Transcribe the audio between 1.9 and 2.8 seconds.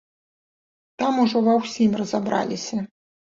разабраліся.